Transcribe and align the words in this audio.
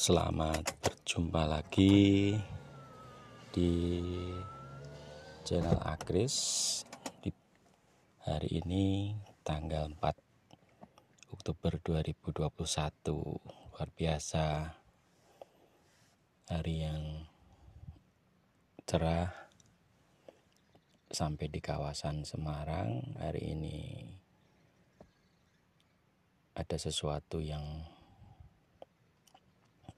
Selamat 0.00 0.64
berjumpa 0.80 1.44
lagi 1.44 2.32
di 3.52 4.00
channel 5.44 5.76
Akris. 5.84 6.80
Di 7.20 7.28
hari 8.24 8.64
ini 8.64 9.12
tanggal 9.44 9.92
4 9.92 11.36
Oktober 11.36 11.76
2021 11.84 12.32
luar 13.44 13.88
biasa. 13.92 14.72
Hari 16.48 16.74
yang 16.80 17.28
cerah 18.88 19.28
sampai 21.12 21.52
di 21.52 21.60
kawasan 21.60 22.24
Semarang. 22.24 23.20
Hari 23.20 23.52
ini 23.52 24.00
ada 26.56 26.80
sesuatu 26.80 27.44
yang 27.44 27.99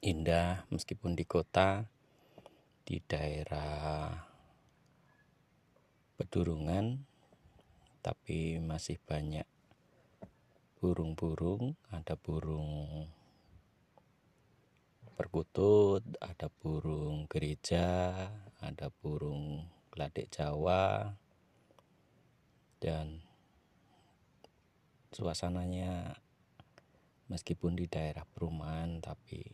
indah 0.00 0.64
meskipun 0.72 1.12
di 1.12 1.28
kota 1.28 1.84
di 2.84 3.00
daerah 3.04 4.16
pedurungan 6.16 7.04
tapi 8.00 8.56
masih 8.60 8.96
banyak 9.04 9.44
burung-burung. 10.80 11.76
Ada 11.92 12.16
burung 12.16 13.04
perkutut 15.20 16.00
ada 16.16 16.48
burung 16.48 17.28
gereja 17.28 18.16
ada 18.56 18.88
burung 18.88 19.68
geladik 19.92 20.32
jawa 20.32 21.12
dan 22.80 23.20
suasananya 25.12 26.16
meskipun 27.28 27.76
di 27.76 27.84
daerah 27.84 28.24
perumahan 28.24 29.04
tapi 29.04 29.44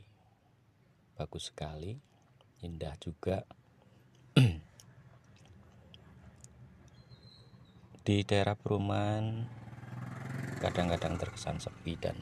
bagus 1.17 1.49
sekali 1.49 1.97
indah 2.61 2.93
juga. 3.01 3.41
Di 8.07 8.23
daerah 8.23 8.55
perumahan 8.55 9.49
kadang-kadang 10.61 11.17
terkesan 11.17 11.59
sepi 11.59 11.97
dan 11.97 12.21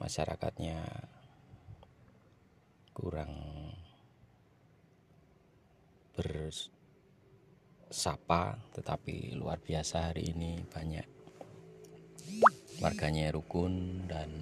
masyarakatnya 0.00 0.80
kurang 2.96 3.34
bersapa 7.90 8.56
tetapi 8.72 9.36
luar 9.36 9.60
biasa 9.60 10.10
hari 10.10 10.32
ini 10.32 10.64
banyak 10.64 11.06
warganya 12.80 13.28
rukun 13.32 14.04
dan 14.08 14.32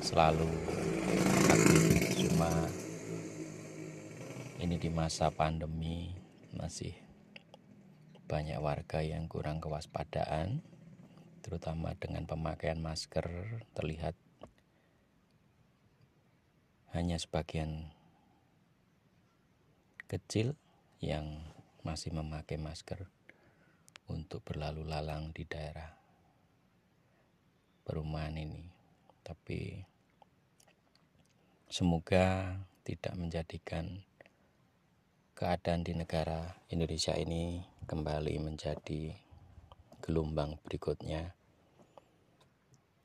selalu 0.00 0.48
aktif 1.52 2.24
cuma 2.24 2.48
ini 4.56 4.80
di 4.80 4.88
masa 4.88 5.28
pandemi 5.28 6.16
masih 6.56 6.96
banyak 8.24 8.56
warga 8.64 9.04
yang 9.04 9.28
kurang 9.28 9.60
kewaspadaan 9.60 10.64
terutama 11.44 11.92
dengan 12.00 12.24
pemakaian 12.24 12.80
masker 12.80 13.28
terlihat 13.76 14.16
hanya 16.96 17.20
sebagian 17.20 17.92
kecil 20.08 20.56
yang 21.04 21.44
masih 21.84 22.08
memakai 22.16 22.56
masker 22.56 23.04
untuk 24.08 24.40
berlalu 24.48 24.88
lalang 24.88 25.28
di 25.36 25.44
daerah 25.44 25.92
perumahan 27.84 28.40
ini 28.40 28.79
tapi 29.20 29.84
Semoga 31.70 32.58
tidak 32.82 33.14
menjadikan 33.14 34.02
keadaan 35.38 35.86
di 35.86 35.94
negara 35.94 36.58
Indonesia 36.66 37.14
ini 37.14 37.62
kembali 37.86 38.42
menjadi 38.42 39.14
gelombang 40.02 40.58
berikutnya 40.66 41.30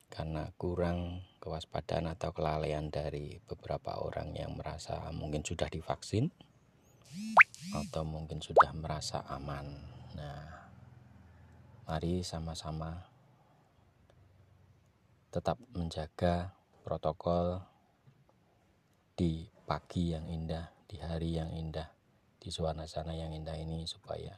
karena 0.10 0.50
kurang 0.58 1.30
kewaspadaan 1.38 2.10
atau 2.10 2.34
kelalaian 2.34 2.90
dari 2.90 3.38
beberapa 3.46 4.02
orang 4.02 4.34
yang 4.34 4.58
merasa 4.58 5.14
mungkin 5.14 5.46
sudah 5.46 5.70
divaksin 5.70 6.34
atau 7.70 8.02
mungkin 8.02 8.42
sudah 8.42 8.74
merasa 8.74 9.22
aman. 9.30 9.78
Nah, 10.18 10.74
mari 11.86 12.26
sama-sama 12.26 13.14
tetap 15.36 15.60
menjaga 15.76 16.56
protokol 16.88 17.60
di 19.20 19.44
pagi 19.68 20.16
yang 20.16 20.24
indah, 20.32 20.72
di 20.88 20.96
hari 20.96 21.36
yang 21.36 21.52
indah, 21.52 21.92
di 22.40 22.48
suasana 22.48 23.12
yang 23.12 23.36
indah 23.36 23.60
ini 23.60 23.84
supaya 23.84 24.32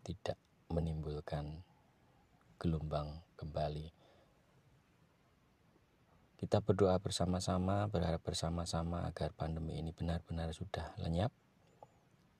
tidak 0.00 0.40
menimbulkan 0.72 1.60
gelombang 2.56 3.20
kembali. 3.36 3.92
Kita 6.40 6.64
berdoa 6.64 6.96
bersama-sama, 6.96 7.84
berharap 7.92 8.24
bersama-sama 8.24 9.04
agar 9.04 9.36
pandemi 9.36 9.76
ini 9.76 9.92
benar-benar 9.92 10.56
sudah 10.56 10.96
lenyap 11.04 11.36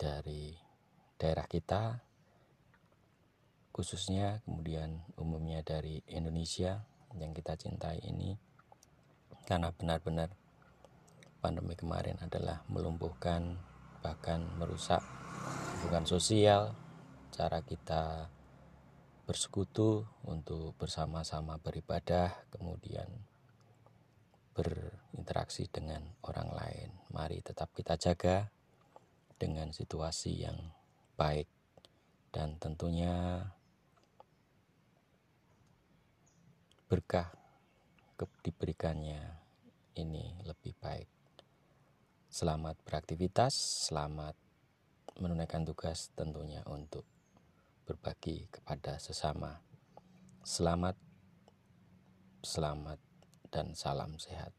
dari 0.00 0.56
daerah 1.20 1.44
kita, 1.44 2.00
khususnya 3.76 4.40
kemudian 4.48 5.04
umumnya 5.20 5.60
dari 5.60 6.00
Indonesia 6.08 6.96
yang 7.16 7.32
kita 7.32 7.56
cintai 7.56 8.04
ini, 8.04 8.36
karena 9.48 9.72
benar-benar 9.72 10.28
pandemi 11.40 11.72
kemarin 11.72 12.20
adalah 12.20 12.60
melumpuhkan 12.68 13.56
bahkan 14.04 14.44
merusak 14.60 15.00
hubungan 15.78 16.04
sosial 16.06 16.74
cara 17.32 17.62
kita 17.62 18.28
bersekutu 19.28 20.08
untuk 20.24 20.72
bersama-sama 20.80 21.60
beribadah 21.60 22.32
kemudian 22.48 23.06
berinteraksi 24.56 25.70
dengan 25.70 26.02
orang 26.26 26.50
lain. 26.50 26.90
Mari 27.14 27.44
tetap 27.44 27.70
kita 27.76 27.94
jaga 27.94 28.50
dengan 29.38 29.70
situasi 29.70 30.42
yang 30.42 30.58
baik 31.14 31.46
dan 32.34 32.58
tentunya 32.58 33.46
berkah 36.88 37.30
diberikannya 38.42 39.20
ini 39.94 40.42
lebih 40.42 40.74
baik 40.80 41.18
Selamat 42.28 42.76
beraktivitas, 42.84 43.56
selamat 43.88 44.36
menunaikan 45.16 45.64
tugas 45.64 46.12
tentunya 46.12 46.60
untuk 46.68 47.08
berbagi 47.88 48.52
kepada 48.52 49.00
sesama. 49.00 49.64
Selamat, 50.44 50.92
selamat, 52.44 53.00
dan 53.48 53.72
salam 53.72 54.20
sehat. 54.20 54.52